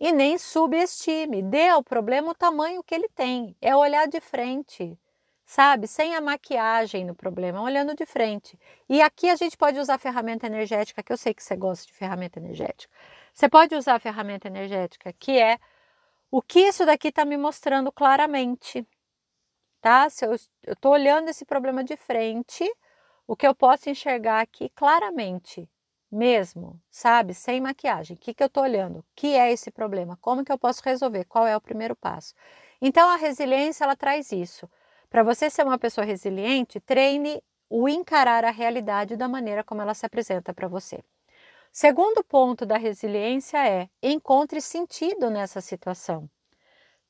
e 0.00 0.12
nem 0.12 0.38
subestime. 0.38 1.42
Dê 1.42 1.68
ao 1.68 1.82
problema 1.82 2.30
o 2.30 2.34
tamanho 2.34 2.82
que 2.82 2.94
ele 2.94 3.08
tem. 3.08 3.56
É 3.60 3.74
olhar 3.74 4.06
de 4.06 4.20
frente, 4.20 4.98
sabe? 5.46 5.86
Sem 5.86 6.14
a 6.14 6.20
maquiagem 6.20 7.04
no 7.04 7.14
problema, 7.14 7.62
olhando 7.62 7.94
de 7.94 8.06
frente. 8.06 8.58
E 8.88 9.00
aqui 9.02 9.28
a 9.30 9.36
gente 9.36 9.56
pode 9.56 9.78
usar 9.78 9.98
ferramenta 9.98 10.46
energética, 10.46 11.02
que 11.02 11.12
eu 11.12 11.16
sei 11.16 11.34
que 11.34 11.42
você 11.42 11.56
gosta 11.56 11.86
de 11.86 11.92
ferramenta 11.92 12.38
energética. 12.38 12.92
Você 13.32 13.48
pode 13.48 13.74
usar 13.74 13.96
a 13.96 14.00
ferramenta 14.00 14.48
energética, 14.48 15.12
que 15.12 15.38
é 15.38 15.58
o 16.30 16.42
que 16.42 16.60
isso 16.60 16.84
daqui 16.86 17.08
está 17.08 17.24
me 17.24 17.36
mostrando 17.36 17.90
claramente, 17.92 18.86
tá? 19.80 20.08
Se 20.10 20.26
eu 20.26 20.34
estou 20.68 20.92
olhando 20.92 21.28
esse 21.28 21.44
problema 21.44 21.84
de 21.84 21.96
frente, 21.96 22.68
o 23.26 23.36
que 23.36 23.46
eu 23.46 23.54
posso 23.54 23.88
enxergar 23.90 24.40
aqui 24.40 24.68
claramente, 24.70 25.68
mesmo, 26.10 26.80
sabe? 26.90 27.34
Sem 27.34 27.60
maquiagem. 27.60 28.16
O 28.16 28.20
que, 28.20 28.32
que 28.32 28.42
eu 28.42 28.46
estou 28.46 28.62
olhando? 28.62 29.00
O 29.00 29.04
que 29.14 29.34
é 29.34 29.52
esse 29.52 29.70
problema? 29.70 30.16
Como 30.20 30.44
que 30.44 30.52
eu 30.52 30.58
posso 30.58 30.80
resolver? 30.84 31.24
Qual 31.24 31.46
é 31.46 31.56
o 31.56 31.60
primeiro 31.60 31.96
passo? 31.96 32.34
Então, 32.80 33.08
a 33.10 33.16
resiliência, 33.16 33.84
ela 33.84 33.96
traz 33.96 34.30
isso. 34.32 34.70
Para 35.10 35.22
você 35.22 35.50
ser 35.50 35.64
uma 35.64 35.78
pessoa 35.78 36.04
resiliente, 36.04 36.80
treine 36.80 37.42
o 37.68 37.88
encarar 37.88 38.44
a 38.44 38.50
realidade 38.50 39.16
da 39.16 39.28
maneira 39.28 39.64
como 39.64 39.82
ela 39.82 39.94
se 39.94 40.06
apresenta 40.06 40.54
para 40.54 40.68
você. 40.68 41.02
Segundo 41.72 42.22
ponto 42.22 42.64
da 42.64 42.76
resiliência 42.76 43.58
é 43.68 43.88
encontre 44.02 44.60
sentido 44.60 45.28
nessa 45.28 45.60
situação, 45.60 46.30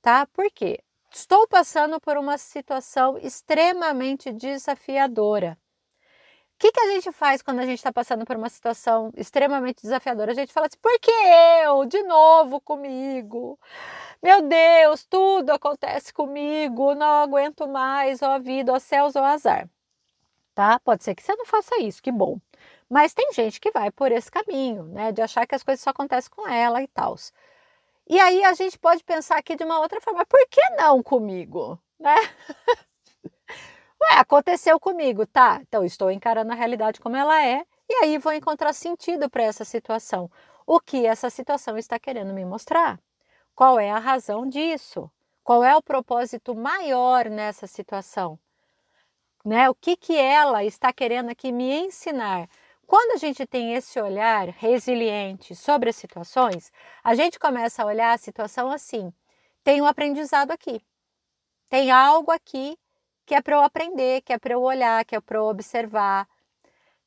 tá? 0.00 0.26
Por 0.26 0.50
quê? 0.50 0.80
Estou 1.12 1.47
passando 1.47 2.00
por 2.00 2.16
uma 2.16 2.38
situação 2.38 3.18
extremamente 3.18 4.33
desafiadora. 4.33 5.59
O 6.54 6.58
que, 6.58 6.73
que 6.73 6.80
a 6.80 6.87
gente 6.92 7.12
faz 7.12 7.42
quando 7.42 7.58
a 7.61 7.66
gente 7.66 7.78
está 7.78 7.92
passando 7.92 8.25
por 8.25 8.37
uma 8.37 8.49
situação 8.49 9.11
extremamente 9.16 9.82
desafiadora? 9.82 10.32
A 10.32 10.34
gente 10.34 10.52
fala 10.52 10.66
assim: 10.66 10.78
por 10.80 10.99
que 11.00 11.11
eu? 11.11 11.84
De 11.84 12.02
novo 12.04 12.61
comigo? 12.61 13.58
Meu 14.23 14.40
Deus, 14.42 15.04
tudo 15.04 15.50
acontece 15.50 16.12
comigo, 16.12 16.94
não 16.94 17.23
aguento 17.23 17.68
mais, 17.68 18.23
ó 18.23 18.38
vida, 18.38 18.73
ó 18.73 18.78
céus, 18.78 19.16
ó 19.16 19.25
azar. 19.25 19.68
Tá? 20.54 20.80
Pode 20.80 21.04
ser 21.04 21.14
que 21.14 21.23
você 21.23 21.34
não 21.37 21.46
faça 21.46 21.80
isso, 21.82 22.02
que 22.02 22.12
bom. 22.12 22.38
Mas 22.88 23.12
tem 23.14 23.32
gente 23.32 23.61
que 23.61 23.70
vai 23.73 23.90
por 23.90 24.12
esse 24.12 24.30
caminho, 24.30 24.84
né? 24.84 25.12
De 25.12 25.20
achar 25.23 25.46
que 25.46 25.54
as 25.54 25.62
coisas 25.62 25.82
só 25.82 25.90
acontecem 25.90 26.30
com 26.30 26.49
ela 26.49 26.82
e 26.82 26.88
tal. 26.88 27.16
E 28.08 28.18
aí 28.20 28.44
a 28.44 28.54
gente 28.54 28.78
pode 28.78 29.02
pensar 29.04 29.38
aqui 29.38 29.56
de 29.56 29.64
uma 29.64 29.80
outra 29.80 30.00
forma, 30.00 30.25
por 30.26 30.46
que 30.49 30.61
não 30.76 31.02
comigo? 31.02 31.78
Né? 31.99 32.14
Ué, 34.11 34.18
aconteceu 34.18 34.78
comigo, 34.78 35.26
tá? 35.26 35.61
Então 35.62 35.84
estou 35.84 36.11
encarando 36.11 36.52
a 36.52 36.54
realidade 36.54 37.00
como 37.00 37.16
ela 37.16 37.42
é 37.44 37.64
e 37.88 37.94
aí 38.04 38.18
vou 38.18 38.32
encontrar 38.32 38.73
sentido 38.73 39.30
para 39.30 39.44
essa 39.44 39.64
situação. 39.64 40.30
O 40.66 40.80
que 40.80 41.06
essa 41.06 41.30
situação 41.30 41.78
está 41.78 41.99
querendo 41.99 42.32
me 42.32 42.44
mostrar? 42.44 43.00
Qual 43.54 43.78
é 43.78 43.90
a 43.90 43.99
razão 43.99 44.46
disso? 44.46 45.11
Qual 45.42 45.62
é 45.64 45.75
o 45.76 45.82
propósito 45.82 46.54
maior 46.54 47.30
nessa 47.30 47.66
situação? 47.66 48.38
Né? 49.44 49.68
O 49.70 49.75
que, 49.75 49.96
que 49.96 50.16
ela 50.16 50.64
está 50.64 50.92
querendo 50.92 51.30
aqui 51.30 51.52
me 51.52 51.70
ensinar? 51.87 52.49
Quando 52.87 53.12
a 53.12 53.16
gente 53.16 53.46
tem 53.46 53.75
esse 53.75 54.00
olhar 54.00 54.49
resiliente 54.49 55.54
sobre 55.54 55.90
as 55.90 55.96
situações, 55.96 56.70
a 57.02 57.14
gente 57.14 57.38
começa 57.38 57.82
a 57.82 57.87
olhar 57.87 58.12
a 58.12 58.18
situação 58.18 58.70
assim: 58.70 59.12
tem 59.62 59.80
um 59.80 59.87
aprendizado 59.87 60.50
aqui, 60.50 60.82
tem 61.68 61.90
algo 61.90 62.30
aqui 62.30 62.78
que 63.26 63.35
é 63.35 63.43
para 63.43 63.57
eu 63.57 63.62
aprender, 63.62 64.23
que 64.23 64.33
é 64.33 64.38
para 64.38 64.54
eu 64.54 64.62
olhar, 64.62 65.04
que 65.04 65.16
é 65.16 65.21
para 65.21 65.38
eu 65.38 65.45
observar. 65.45 66.28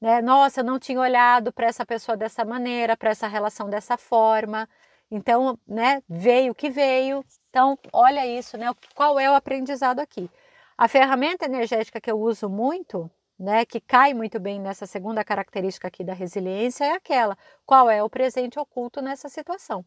Né? 0.02 0.22
Nossa, 0.22 0.62
eu 0.62 0.66
não 0.66 0.80
tinha 0.80 1.00
olhado 1.00 1.52
para 1.52 1.68
essa 1.68 1.86
pessoa 1.86 2.16
dessa 2.18 2.46
maneira, 2.46 2.96
para 2.96 3.10
essa 3.12 3.28
relação 3.28 3.70
dessa 3.70 3.98
forma. 3.98 4.68
Então, 5.10 5.58
né, 5.68 6.02
veio 6.08 6.52
o 6.52 6.56
que 6.56 6.70
veio. 6.70 7.24
Então, 7.50 7.78
olha 7.94 8.26
isso, 8.26 8.58
né? 8.58 8.68
Qual 8.94 9.20
é 9.20 9.30
o 9.32 9.36
aprendizado 9.36 10.00
aqui? 10.00 10.30
A 10.78 10.88
ferramenta 10.88 11.46
energética 11.46 12.00
que 12.00 12.12
eu 12.12 12.20
uso 12.20 12.50
muito, 12.50 13.10
né, 13.40 13.66
que 13.66 13.80
cai 13.80 14.14
muito 14.14 14.40
bem 14.40 14.60
nessa 14.60 14.86
segunda 14.86 15.24
característica 15.24 15.88
aqui 15.88 16.04
da 16.04 16.14
resiliência, 16.14 16.86
é 16.86 16.92
aquela: 16.94 17.38
qual 17.66 17.90
é 17.90 18.04
o 18.04 18.10
presente 18.10 18.60
oculto 18.60 19.02
nessa 19.02 19.30
situação? 19.30 19.86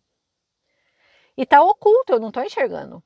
E 1.37 1.43
está 1.43 1.63
oculto, 1.63 2.13
eu 2.13 2.21
não 2.21 2.29
estou 2.29 2.43
enxergando, 2.43 3.03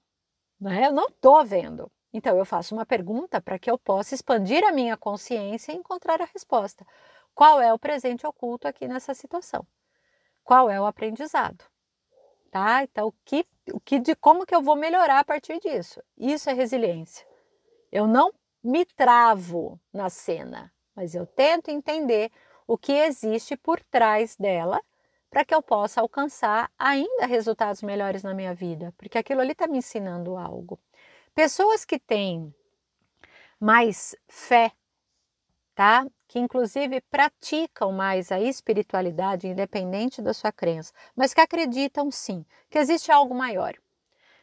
né? 0.60 0.86
Eu 0.86 0.92
não 0.92 1.08
estou 1.08 1.44
vendo. 1.44 1.90
Então, 2.14 2.38
eu 2.38 2.46
faço 2.46 2.74
uma 2.74 2.86
pergunta 2.86 3.42
para 3.42 3.58
que 3.58 3.70
eu 3.70 3.76
possa 3.76 4.14
expandir 4.14 4.64
a 4.64 4.72
minha 4.72 4.96
consciência 4.96 5.72
e 5.72 5.76
encontrar 5.76 6.22
a 6.22 6.30
resposta. 6.32 6.86
Qual 7.34 7.60
é 7.60 7.74
o 7.74 7.78
presente 7.78 8.26
oculto 8.26 8.66
aqui 8.66 8.88
nessa 8.88 9.12
situação? 9.12 9.66
Qual 10.42 10.70
é 10.70 10.80
o 10.80 10.86
aprendizado? 10.86 11.64
tá? 12.54 12.84
Então, 12.84 13.08
o 13.08 13.14
que, 13.24 13.44
o 13.72 13.80
que 13.80 13.98
de 13.98 14.14
como 14.14 14.46
que 14.46 14.54
eu 14.54 14.62
vou 14.62 14.76
melhorar 14.76 15.18
a 15.18 15.24
partir 15.24 15.58
disso? 15.58 16.00
Isso 16.16 16.48
é 16.48 16.52
resiliência. 16.52 17.26
Eu 17.90 18.06
não 18.06 18.32
me 18.62 18.84
travo 18.84 19.80
na 19.92 20.08
cena, 20.08 20.72
mas 20.94 21.16
eu 21.16 21.26
tento 21.26 21.72
entender 21.72 22.30
o 22.64 22.78
que 22.78 22.92
existe 22.92 23.56
por 23.56 23.82
trás 23.82 24.36
dela 24.36 24.80
para 25.28 25.44
que 25.44 25.52
eu 25.52 25.60
possa 25.60 26.00
alcançar 26.00 26.70
ainda 26.78 27.26
resultados 27.26 27.82
melhores 27.82 28.22
na 28.22 28.32
minha 28.32 28.54
vida, 28.54 28.94
porque 28.96 29.18
aquilo 29.18 29.40
ali 29.40 29.50
está 29.50 29.66
me 29.66 29.78
ensinando 29.78 30.36
algo. 30.36 30.78
Pessoas 31.34 31.84
que 31.84 31.98
têm 31.98 32.54
mais 33.60 34.14
fé, 34.28 34.72
tá? 35.74 36.06
que 36.34 36.40
inclusive 36.40 37.00
praticam 37.02 37.92
mais 37.92 38.32
a 38.32 38.40
espiritualidade, 38.40 39.46
independente 39.46 40.20
da 40.20 40.34
sua 40.34 40.50
crença, 40.50 40.92
mas 41.14 41.32
que 41.32 41.40
acreditam 41.40 42.10
sim 42.10 42.44
que 42.68 42.76
existe 42.76 43.12
algo 43.12 43.32
maior, 43.32 43.72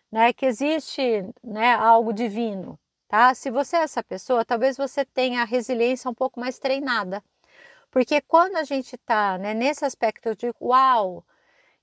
né? 0.09 0.31
Que 0.31 0.45
existe, 0.45 1.01
né, 1.43 1.73
algo 1.73 2.13
divino, 2.13 2.79
tá? 3.09 3.33
Se 3.33 3.51
você 3.51 3.75
é 3.75 3.81
essa 3.81 4.01
pessoa, 4.01 4.45
talvez 4.45 4.77
você 4.77 5.03
tenha 5.03 5.41
a 5.41 5.45
resiliência 5.45 6.09
um 6.09 6.13
pouco 6.13 6.39
mais 6.39 6.59
treinada, 6.59 7.21
porque 7.91 8.21
quando 8.21 8.55
a 8.55 8.63
gente 8.63 8.95
está 8.95 9.37
né, 9.37 9.53
nesse 9.53 9.83
aspecto 9.83 10.33
de 10.33 10.49
uau, 10.61 11.25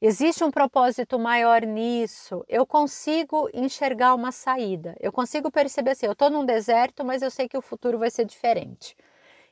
existe 0.00 0.44
um 0.44 0.50
propósito 0.50 1.18
maior 1.18 1.62
nisso, 1.62 2.44
eu 2.48 2.66
consigo 2.66 3.48
enxergar 3.52 4.14
uma 4.14 4.32
saída, 4.32 4.96
eu 5.00 5.12
consigo 5.12 5.50
perceber 5.50 5.92
assim, 5.92 6.06
eu 6.06 6.12
estou 6.12 6.30
num 6.30 6.44
deserto, 6.44 7.04
mas 7.04 7.22
eu 7.22 7.30
sei 7.30 7.48
que 7.48 7.56
o 7.58 7.62
futuro 7.62 7.98
vai 7.98 8.10
ser 8.10 8.24
diferente. 8.24 8.96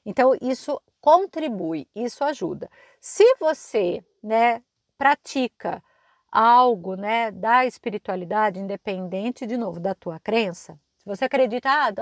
Então, 0.05 0.37
isso 0.41 0.81
contribui, 1.00 1.88
isso 1.95 2.23
ajuda. 2.23 2.71
Se 3.00 3.25
você 3.41 4.05
né, 4.23 4.62
pratica 4.97 5.83
algo 6.31 6.95
né, 6.95 7.31
da 7.31 7.67
espiritualidade, 7.67 8.61
independente, 8.61 9.47
de 9.47 9.57
novo, 9.57 9.81
da 9.81 9.95
tua 9.95 10.21
crença, 10.21 10.79
se 10.99 11.05
você 11.07 11.25
acredita, 11.25 11.69
ah, 11.69 11.93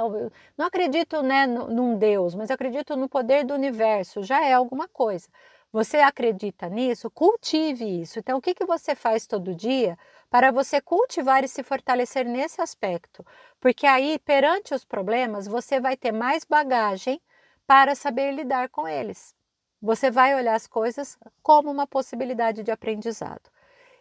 não, 0.57 0.67
acredito 0.67 1.23
né, 1.23 1.47
num 1.47 1.97
Deus, 1.97 2.35
mas 2.35 2.51
acredito 2.51 2.97
no 2.97 3.09
poder 3.09 3.45
do 3.45 3.55
universo, 3.55 4.23
já 4.23 4.45
é 4.45 4.53
alguma 4.53 4.89
coisa. 4.89 5.29
Você 5.75 5.97
acredita 5.97 6.69
nisso? 6.69 7.11
Cultive 7.11 8.03
isso. 8.03 8.21
Então, 8.21 8.39
o 8.39 8.41
que, 8.41 8.55
que 8.55 8.65
você 8.65 8.95
faz 8.95 9.27
todo 9.27 9.57
dia 9.57 9.99
para 10.31 10.53
você 10.53 10.81
cultivar 10.81 11.43
e 11.43 11.49
se 11.49 11.65
fortalecer 11.65 12.25
nesse 12.25 12.61
aspecto? 12.61 13.27
Porque 13.59 13.85
aí, 13.85 14.21
perante 14.21 14.73
os 14.73 14.85
problemas, 14.85 15.49
você 15.49 15.81
vai 15.81 15.97
ter 15.97 16.13
mais 16.13 16.45
bagagem 16.45 17.21
para 17.67 17.97
saber 17.97 18.31
lidar 18.31 18.69
com 18.69 18.87
eles. 18.87 19.35
Você 19.83 20.13
vai 20.13 20.37
olhar 20.37 20.55
as 20.55 20.69
coisas 20.69 21.19
como 21.43 21.73
uma 21.73 21.89
possibilidade 21.89 22.63
de 22.63 22.71
aprendizado. 22.71 23.51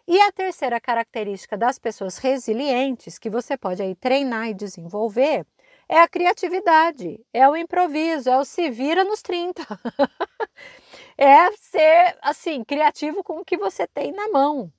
E 0.06 0.20
a 0.20 0.30
terceira 0.30 0.80
característica 0.80 1.56
das 1.56 1.76
pessoas 1.76 2.18
resilientes, 2.18 3.18
que 3.18 3.28
você 3.28 3.56
pode 3.56 3.82
aí 3.82 3.96
treinar 3.96 4.46
e 4.48 4.54
desenvolver, 4.54 5.44
é 5.88 5.98
a 5.98 6.06
criatividade, 6.06 7.18
é 7.32 7.48
o 7.48 7.56
improviso, 7.56 8.30
é 8.30 8.38
o 8.38 8.44
se 8.44 8.70
vira 8.70 9.02
nos 9.02 9.22
30. 9.22 9.66
é 11.16 11.50
ser 11.52 12.16
assim, 12.22 12.64
criativo 12.64 13.22
com 13.22 13.38
o 13.40 13.44
que 13.44 13.56
você 13.56 13.86
tem 13.86 14.12
na 14.12 14.28
mão. 14.28 14.72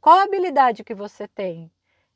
Qual 0.00 0.18
a 0.18 0.24
habilidade 0.24 0.84
que 0.84 0.94
você 0.94 1.28
tem? 1.28 1.70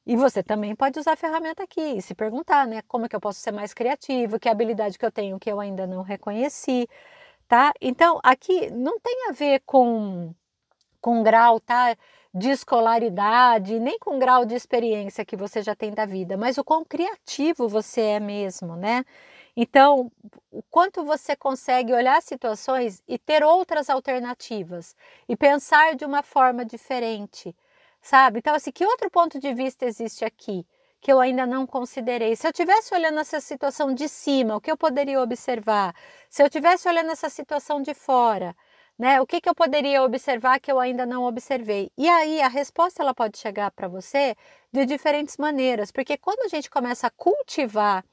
E 0.06 0.16
você 0.16 0.42
também 0.42 0.74
pode 0.74 0.98
usar 1.00 1.12
a 1.14 1.16
ferramenta 1.16 1.64
aqui 1.64 1.80
e 1.80 2.02
se 2.02 2.14
perguntar, 2.14 2.66
né? 2.66 2.82
Como 2.86 3.06
é 3.06 3.08
que 3.08 3.16
eu 3.16 3.20
posso 3.20 3.40
ser 3.40 3.52
mais 3.52 3.74
criativo? 3.74 4.38
Que 4.38 4.48
habilidade 4.48 4.98
que 4.98 5.04
eu 5.04 5.10
tenho 5.10 5.38
que 5.38 5.50
eu 5.50 5.58
ainda 5.60 5.86
não 5.86 6.02
reconheci, 6.02 6.88
tá? 7.48 7.72
Então, 7.80 8.20
aqui 8.22 8.70
não 8.70 9.00
tem 9.00 9.28
a 9.28 9.32
ver 9.32 9.62
com, 9.66 10.32
com 11.00 11.22
grau, 11.22 11.60
tá? 11.60 11.96
De 12.34 12.50
escolaridade, 12.50 13.80
nem 13.80 13.98
com 13.98 14.18
grau 14.18 14.44
de 14.44 14.54
experiência 14.54 15.24
que 15.24 15.36
você 15.36 15.62
já 15.62 15.74
tem 15.74 15.92
da 15.92 16.06
vida, 16.06 16.36
mas 16.36 16.58
o 16.58 16.64
quão 16.64 16.84
criativo 16.84 17.68
você 17.68 18.00
é 18.02 18.20
mesmo, 18.20 18.76
né? 18.76 19.04
Então, 19.56 20.12
o 20.50 20.62
quanto 20.70 21.04
você 21.04 21.34
consegue 21.34 21.92
olhar 21.92 22.20
situações 22.22 23.02
e 23.08 23.18
ter 23.18 23.42
outras 23.42 23.88
alternativas 23.90 24.94
e 25.28 25.36
pensar 25.36 25.94
de 25.96 26.04
uma 26.04 26.22
forma 26.22 26.64
diferente 26.64 27.54
sabe? 28.06 28.38
Então, 28.38 28.54
assim, 28.54 28.70
que 28.72 28.84
outro 28.86 29.10
ponto 29.10 29.38
de 29.40 29.52
vista 29.54 29.84
existe 29.84 30.24
aqui 30.24 30.64
que 31.00 31.12
eu 31.12 31.20
ainda 31.20 31.46
não 31.46 31.66
considerei? 31.66 32.36
Se 32.36 32.46
eu 32.46 32.52
tivesse 32.52 32.94
olhando 32.94 33.18
essa 33.20 33.40
situação 33.40 33.92
de 33.94 34.08
cima, 34.08 34.56
o 34.56 34.60
que 34.60 34.70
eu 34.70 34.76
poderia 34.76 35.20
observar? 35.20 35.94
Se 36.30 36.42
eu 36.42 36.48
tivesse 36.50 36.88
olhando 36.88 37.10
essa 37.10 37.28
situação 37.28 37.82
de 37.82 37.94
fora, 37.94 38.54
né? 38.98 39.20
O 39.20 39.26
que, 39.26 39.40
que 39.40 39.48
eu 39.48 39.54
poderia 39.54 40.02
observar 40.02 40.58
que 40.60 40.70
eu 40.72 40.78
ainda 40.80 41.04
não 41.04 41.24
observei? 41.24 41.90
E 41.98 42.08
aí 42.08 42.40
a 42.40 42.48
resposta 42.48 43.02
ela 43.02 43.14
pode 43.14 43.38
chegar 43.38 43.70
para 43.72 43.88
você 43.88 44.34
de 44.72 44.86
diferentes 44.86 45.36
maneiras, 45.36 45.90
porque 45.92 46.16
quando 46.16 46.40
a 46.46 46.48
gente 46.48 46.70
começa 46.70 47.06
a 47.08 47.10
cultivar 47.10 48.04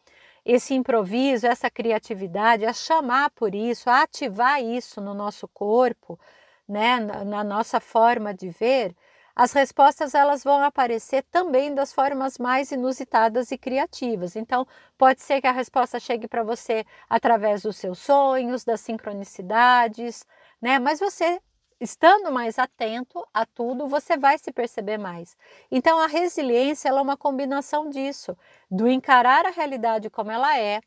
esse 0.46 0.74
improviso, 0.74 1.48
essa 1.48 1.70
criatividade, 1.70 2.66
a 2.66 2.74
chamar 2.74 3.30
por 3.32 3.56
isso, 3.56 3.90
a 3.90 4.04
ativar 4.04 4.62
isso 4.62 5.00
no 5.02 5.14
nosso 5.14 5.48
corpo, 5.48 6.20
né, 6.68 7.00
na, 7.00 7.44
nossa 7.44 7.80
forma 7.80 8.34
de 8.34 8.50
ver, 8.50 8.96
as 9.36 9.52
respostas 9.54 10.14
elas 10.14 10.44
vão 10.44 10.64
aparecer 10.64 11.24
também 11.32 11.74
das 11.74 11.92
formas 11.92 12.38
mais 12.38 12.72
inusitadas 12.72 13.52
e 13.52 13.58
criativas. 13.58 14.36
Então, 14.36 14.68
pode 14.98 15.22
ser 15.22 15.42
que 15.42 15.48
a 15.48 15.52
resposta 15.52 16.00
chegue 16.00 16.28
para 16.28 16.44
você 16.44 16.86
através 17.10 17.64
dos 17.64 17.78
seus 17.78 18.00
sonhos, 18.00 18.64
das 18.64 18.82
sincronicidades, 18.82 20.26
né? 20.62 20.78
Mas 20.78 21.00
você 21.00 21.42
estando 21.84 22.32
mais 22.32 22.58
atento 22.58 23.28
a 23.34 23.46
tudo, 23.46 23.88
você 23.88 24.18
vai 24.18 24.38
se 24.38 24.52
perceber 24.52 24.98
mais. 24.98 25.36
Então, 25.70 26.00
a 26.00 26.08
resiliência 26.08 26.90
é 26.90 26.94
uma 26.94 27.18
combinação 27.18 27.90
disso, 27.90 28.38
do 28.72 28.88
encarar 28.88 29.46
a 29.46 29.52
realidade 29.52 30.10
como 30.10 30.32
ela 30.32 30.58
é, 30.58 30.80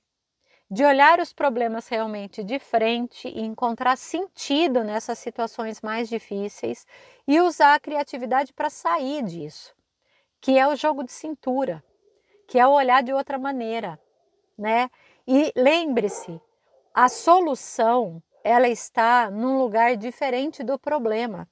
de 0.71 0.85
olhar 0.85 1.21
os 1.21 1.33
problemas 1.33 1.87
realmente 1.87 2.43
de 2.43 2.59
frente 2.59 3.29
e 3.29 3.43
encontrar 3.43 3.97
sentido 3.97 4.83
nessas 4.83 5.19
situações 5.19 5.81
mais 5.81 6.09
difíceis 6.09 6.87
e 7.29 7.41
usar 7.41 7.75
a 7.75 7.81
criatividade 7.81 8.53
para 8.53 8.71
sair 8.71 9.23
disso, 9.23 9.75
que 10.41 10.59
é 10.59 10.67
o 10.67 10.75
jogo 10.75 11.05
de 11.05 11.13
cintura, 11.13 11.85
que 12.49 12.59
é 12.59 12.67
o 12.67 12.73
olhar 12.73 13.03
de 13.03 13.13
outra 13.13 13.39
maneira, 13.39 14.01
né? 14.59 14.91
E 15.27 15.53
lembre-se, 15.55 16.41
a 16.93 17.09
solução 17.09 18.23
ela 18.47 18.69
está 18.69 19.29
num 19.29 19.59
lugar 19.59 19.97
diferente 19.97 20.63
do 20.63 20.79
problema. 20.79 21.49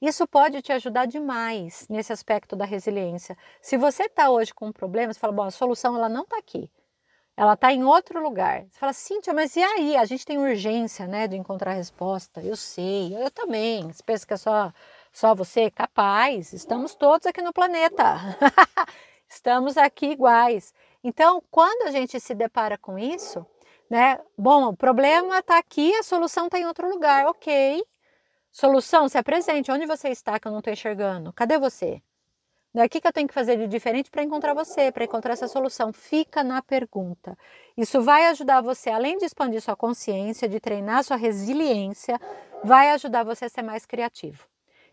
Isso 0.00 0.28
pode 0.28 0.62
te 0.62 0.72
ajudar 0.72 1.06
demais 1.06 1.88
nesse 1.90 2.12
aspecto 2.12 2.54
da 2.54 2.64
resiliência. 2.64 3.36
Se 3.60 3.76
você 3.76 4.04
está 4.04 4.30
hoje 4.30 4.54
com 4.54 4.68
um 4.68 4.72
problema, 4.72 5.12
você 5.12 5.18
fala, 5.18 5.32
bom, 5.32 5.42
a 5.42 5.50
solução 5.50 5.96
ela 5.96 6.08
não 6.08 6.22
está 6.22 6.38
aqui. 6.38 6.70
Ela 7.36 7.54
está 7.54 7.72
em 7.72 7.82
outro 7.82 8.22
lugar. 8.22 8.64
Você 8.70 8.78
fala, 8.78 8.92
Cíntia, 8.92 9.34
mas 9.34 9.56
e 9.56 9.62
aí? 9.62 9.96
A 9.96 10.04
gente 10.04 10.24
tem 10.24 10.38
urgência, 10.38 11.08
né, 11.08 11.26
de 11.26 11.36
encontrar 11.36 11.72
a 11.72 11.74
resposta. 11.74 12.40
Eu 12.40 12.54
sei, 12.54 13.12
eu 13.20 13.28
também. 13.28 13.92
Você 13.92 14.02
pensa 14.04 14.24
que 14.24 14.34
é 14.34 14.36
só, 14.36 14.72
só 15.12 15.34
você? 15.34 15.68
Capaz. 15.68 16.52
Estamos 16.52 16.94
todos 16.94 17.26
aqui 17.26 17.42
no 17.42 17.52
planeta. 17.52 18.04
Estamos 19.28 19.76
aqui 19.76 20.12
iguais. 20.12 20.72
Então, 21.02 21.42
quando 21.50 21.88
a 21.88 21.90
gente 21.90 22.20
se 22.20 22.36
depara 22.36 22.78
com 22.78 22.96
isso, 22.96 23.44
né? 23.90 24.20
Bom, 24.38 24.68
o 24.68 24.76
problema 24.76 25.40
está 25.40 25.58
aqui, 25.58 25.92
a 25.96 26.02
solução 26.04 26.46
está 26.46 26.58
em 26.58 26.66
outro 26.66 26.88
lugar, 26.88 27.26
ok. 27.26 27.84
Solução, 28.52 29.08
se 29.08 29.18
apresente. 29.18 29.70
Onde 29.70 29.84
você 29.84 30.08
está 30.10 30.38
que 30.38 30.46
eu 30.46 30.52
não 30.52 30.60
estou 30.60 30.72
enxergando? 30.72 31.32
Cadê 31.32 31.58
você? 31.58 32.00
Né? 32.72 32.84
O 32.84 32.88
que, 32.88 33.00
que 33.00 33.08
eu 33.08 33.12
tenho 33.12 33.26
que 33.26 33.34
fazer 33.34 33.56
de 33.56 33.66
diferente 33.66 34.10
para 34.10 34.22
encontrar 34.22 34.54
você, 34.54 34.92
para 34.92 35.04
encontrar 35.04 35.32
essa 35.32 35.48
solução? 35.48 35.92
Fica 35.92 36.44
na 36.44 36.62
pergunta. 36.62 37.36
Isso 37.76 38.00
vai 38.00 38.26
ajudar 38.28 38.60
você, 38.60 38.90
além 38.90 39.18
de 39.18 39.24
expandir 39.24 39.60
sua 39.60 39.74
consciência, 39.74 40.48
de 40.48 40.60
treinar 40.60 41.02
sua 41.02 41.16
resiliência, 41.16 42.20
vai 42.62 42.90
ajudar 42.92 43.24
você 43.24 43.46
a 43.46 43.48
ser 43.48 43.62
mais 43.62 43.84
criativo. 43.86 44.44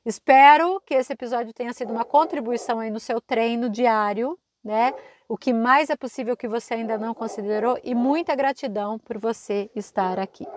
Espero 0.03 0.81
que 0.81 0.95
esse 0.95 1.13
episódio 1.13 1.53
tenha 1.53 1.73
sido 1.73 1.91
uma 1.91 2.05
contribuição 2.05 2.79
aí 2.79 2.89
no 2.89 2.99
seu 2.99 3.21
treino 3.21 3.69
diário, 3.69 4.39
né? 4.67 4.93
o 5.27 5.37
que 5.37 5.51
mais 5.51 5.89
é 5.89 5.95
possível 5.95 6.37
que 6.37 6.47
você 6.47 6.73
ainda 6.73 6.97
não 6.97 7.13
considerou 7.13 7.77
e 7.83 7.93
muita 7.93 8.35
gratidão 8.35 8.97
por 8.97 9.17
você 9.17 9.69
estar 9.75 10.19
aqui. 10.19 10.47